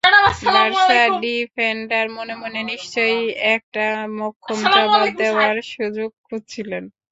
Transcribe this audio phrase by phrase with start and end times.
[0.47, 3.21] Barca defender মনে মনে নিশ্চয়ই
[3.55, 3.85] একটা
[4.17, 6.83] মোক্ষম জবাব দেওয়ার সুযোগ খুঁজছিলেন।